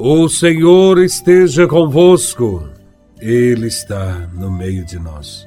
[0.00, 2.68] O Senhor esteja convosco,
[3.20, 5.44] Ele está no meio de nós.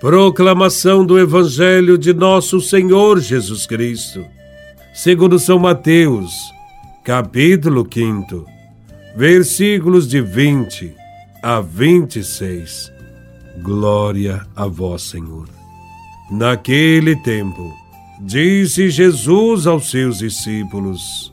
[0.00, 4.26] Proclamação do Evangelho de Nosso Senhor Jesus Cristo,
[4.92, 6.32] segundo São Mateus,
[7.04, 8.44] capítulo 5,
[9.16, 10.92] versículos de 20
[11.40, 12.92] a 26.
[13.62, 15.48] Glória a Vós, Senhor.
[16.32, 17.72] Naquele tempo,
[18.20, 21.32] disse Jesus aos seus discípulos: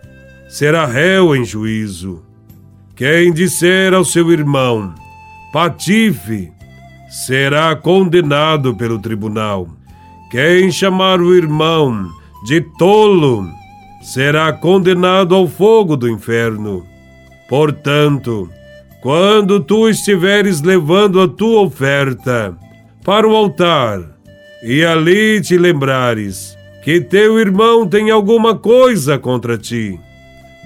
[0.51, 2.21] será réu em juízo.
[2.93, 4.93] Quem disser ao seu irmão,
[5.53, 6.51] patife,
[7.09, 9.65] será condenado pelo tribunal.
[10.29, 12.05] Quem chamar o irmão
[12.45, 13.47] de tolo,
[14.01, 16.85] será condenado ao fogo do inferno.
[17.47, 18.49] Portanto,
[19.01, 22.57] quando tu estiveres levando a tua oferta
[23.05, 24.01] para o altar,
[24.63, 29.99] e ali te lembrares que teu irmão tem alguma coisa contra ti,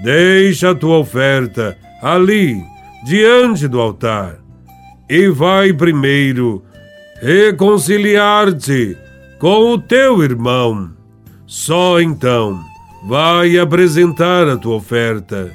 [0.03, 2.61] Deixa a tua oferta ali,
[3.05, 4.37] diante do altar,
[5.09, 6.63] e vai primeiro
[7.21, 8.97] reconciliar-te
[9.39, 10.91] com o teu irmão.
[11.45, 12.59] Só então
[13.07, 15.51] vai apresentar a tua oferta.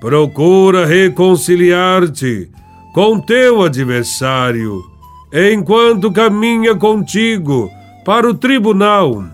[0.00, 2.50] Procura reconciliar-te
[2.94, 4.82] com teu adversário,
[5.32, 7.70] enquanto caminha contigo
[8.04, 9.24] para o tribunal.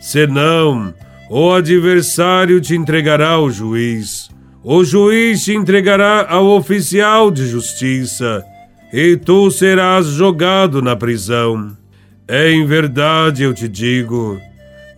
[0.00, 0.94] Senão,
[1.30, 4.28] o adversário te entregará ao juiz,
[4.64, 8.44] o juiz te entregará ao oficial de justiça,
[8.92, 11.76] e tu serás jogado na prisão.
[12.28, 14.40] Em verdade eu te digo: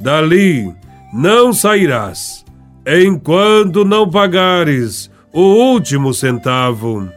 [0.00, 0.72] dali
[1.12, 2.42] não sairás,
[2.86, 7.10] enquanto não pagares o último centavo.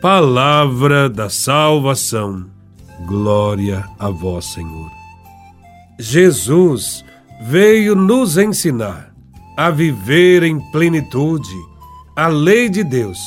[0.00, 2.46] Palavra da salvação.
[3.06, 4.90] Glória a vós, Senhor.
[5.96, 7.04] Jesus
[7.44, 9.12] veio nos ensinar
[9.56, 11.56] a viver em plenitude
[12.14, 13.18] a lei de Deus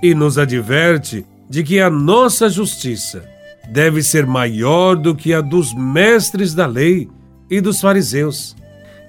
[0.00, 3.28] e nos adverte de que a nossa justiça
[3.68, 7.08] deve ser maior do que a dos mestres da lei
[7.50, 8.54] e dos fariseus.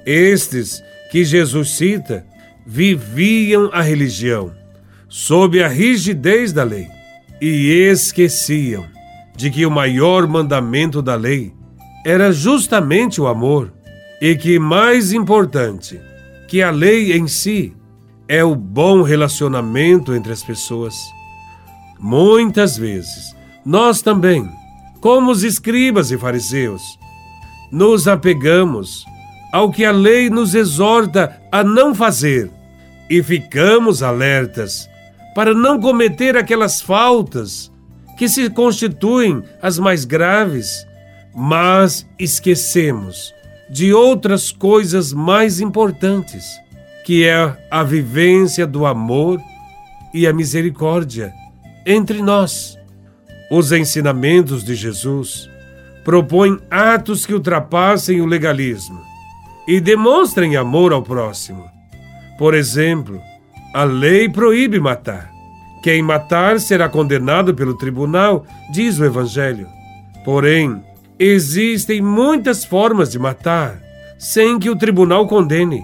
[0.05, 0.81] Estes
[1.11, 2.25] que Jesus cita
[2.65, 4.51] viviam a religião
[5.07, 6.87] sob a rigidez da lei
[7.39, 8.85] e esqueciam
[9.35, 11.53] de que o maior mandamento da lei
[12.03, 13.71] era justamente o amor
[14.21, 15.99] e que mais importante
[16.47, 17.73] que a lei em si
[18.27, 20.93] é o bom relacionamento entre as pessoas.
[21.99, 24.47] Muitas vezes, nós também,
[25.01, 26.83] como os escribas e fariseus,
[27.71, 29.03] nos apegamos
[29.51, 32.51] ao que a lei nos exorta a não fazer
[33.09, 34.87] e ficamos alertas
[35.33, 37.71] para não cometer aquelas faltas
[38.17, 40.85] que se constituem as mais graves,
[41.33, 43.33] mas esquecemos
[43.71, 46.45] de outras coisas mais importantes,
[47.05, 49.39] que é a vivência do amor
[50.13, 51.33] e a misericórdia
[51.85, 52.77] entre nós.
[53.49, 55.49] Os ensinamentos de Jesus
[56.03, 58.99] propõem atos que ultrapassem o legalismo
[59.65, 61.63] e demonstrem amor ao próximo.
[62.37, 63.21] Por exemplo,
[63.73, 65.31] a lei proíbe matar.
[65.81, 69.67] Quem matar será condenado pelo tribunal, diz o Evangelho.
[70.25, 70.83] Porém,
[71.23, 73.79] Existem muitas formas de matar
[74.17, 75.83] sem que o tribunal condene.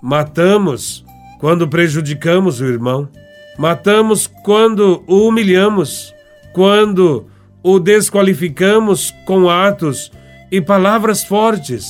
[0.00, 1.04] Matamos
[1.40, 3.08] quando prejudicamos o irmão.
[3.58, 6.14] Matamos quando o humilhamos,
[6.52, 7.26] quando
[7.60, 10.12] o desqualificamos com atos
[10.48, 11.88] e palavras fortes.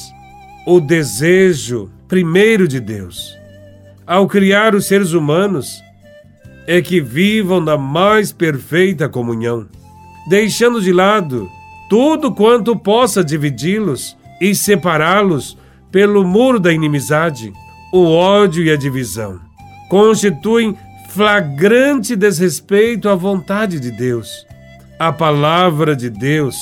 [0.66, 3.36] O desejo primeiro de Deus,
[4.06, 5.78] ao criar os seres humanos,
[6.66, 9.68] é que vivam na mais perfeita comunhão,
[10.30, 11.50] deixando de lado
[11.88, 15.56] tudo quanto possa dividi-los e separá-los
[15.90, 17.52] pelo muro da inimizade,
[17.92, 19.40] o ódio e a divisão,
[19.88, 20.76] constituem
[21.08, 24.46] flagrante desrespeito à vontade de Deus.
[24.98, 26.56] A palavra de Deus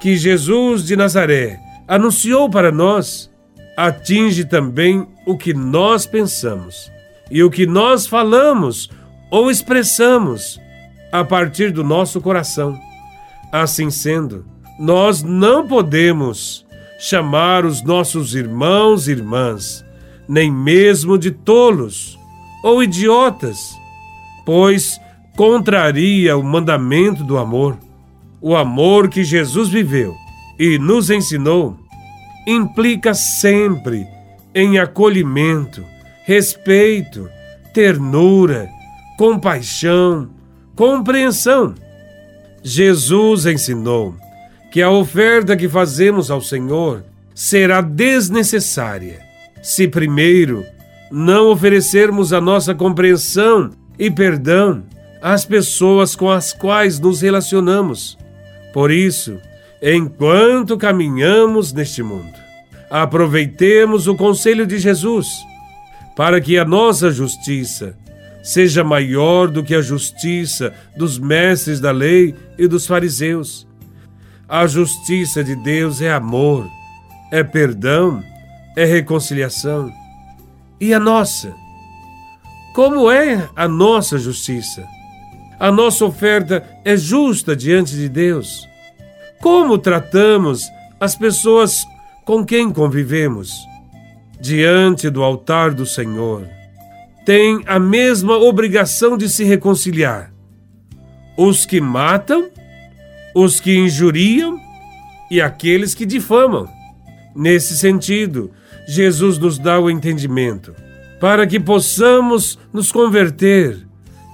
[0.00, 3.30] que Jesus de Nazaré anunciou para nós
[3.76, 6.90] atinge também o que nós pensamos
[7.30, 8.90] e o que nós falamos
[9.30, 10.60] ou expressamos
[11.12, 12.78] a partir do nosso coração.
[13.52, 14.44] Assim sendo,
[14.78, 16.64] nós não podemos
[16.98, 19.84] chamar os nossos irmãos e irmãs,
[20.28, 22.18] nem mesmo de tolos
[22.62, 23.76] ou idiotas,
[24.44, 25.00] pois
[25.36, 27.78] contraria o mandamento do amor.
[28.40, 30.14] O amor que Jesus viveu
[30.58, 31.76] e nos ensinou
[32.46, 34.06] implica sempre
[34.54, 35.84] em acolhimento,
[36.24, 37.28] respeito,
[37.74, 38.68] ternura,
[39.16, 40.30] compaixão,
[40.74, 41.74] compreensão.
[42.62, 44.14] Jesus ensinou
[44.70, 47.04] que a oferta que fazemos ao Senhor
[47.34, 49.20] será desnecessária
[49.62, 50.64] se primeiro
[51.10, 54.84] não oferecermos a nossa compreensão e perdão
[55.20, 58.16] às pessoas com as quais nos relacionamos.
[58.72, 59.38] Por isso,
[59.82, 62.34] enquanto caminhamos neste mundo,
[62.90, 65.28] aproveitemos o conselho de Jesus
[66.16, 67.96] para que a nossa justiça
[68.42, 73.67] seja maior do que a justiça dos mestres da lei e dos fariseus.
[74.48, 76.66] A justiça de Deus é amor,
[77.30, 78.24] é perdão,
[78.74, 79.92] é reconciliação.
[80.80, 81.54] E a nossa?
[82.72, 84.86] Como é a nossa justiça?
[85.60, 88.66] A nossa oferta é justa diante de Deus?
[89.42, 90.66] Como tratamos
[90.98, 91.84] as pessoas
[92.24, 93.52] com quem convivemos?
[94.40, 96.48] Diante do altar do Senhor,
[97.26, 100.32] tem a mesma obrigação de se reconciliar.
[101.36, 102.48] Os que matam,
[103.34, 104.60] os que injuriam
[105.30, 106.68] e aqueles que difamam.
[107.34, 108.50] Nesse sentido,
[108.86, 110.74] Jesus nos dá o entendimento
[111.20, 113.86] para que possamos nos converter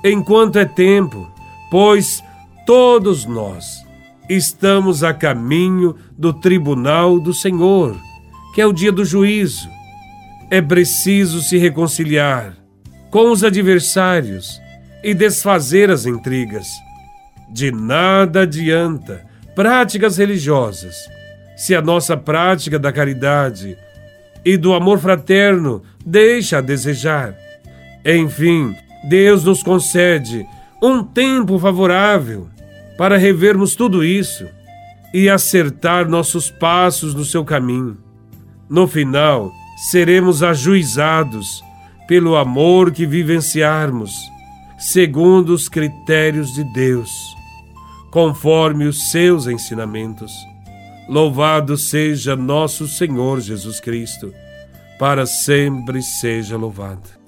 [0.05, 1.26] enquanto é tempo,
[1.70, 2.23] pois
[2.67, 3.64] todos nós
[4.29, 7.97] estamos a caminho do tribunal do Senhor,
[8.55, 9.69] que é o dia do juízo.
[10.50, 12.56] É preciso se reconciliar
[13.11, 14.61] com os adversários
[15.02, 16.67] e desfazer as intrigas.
[17.54, 19.24] De nada adianta
[19.54, 20.96] práticas religiosas
[21.56, 23.78] se a nossa prática da caridade
[24.44, 27.36] e do amor fraterno deixa a desejar.
[28.04, 28.74] Enfim,
[29.08, 30.44] Deus nos concede
[30.82, 32.48] um tempo favorável
[32.98, 34.48] para revermos tudo isso
[35.14, 37.96] e acertar nossos passos no seu caminho.
[38.68, 39.52] No final,
[39.92, 41.62] seremos ajuizados
[42.08, 44.10] pelo amor que vivenciarmos,
[44.76, 47.33] segundo os critérios de Deus,
[48.14, 50.32] conforme os seus ensinamentos.
[51.08, 54.32] Louvado seja nosso Senhor Jesus Cristo,
[55.00, 57.24] para sempre seja louvado.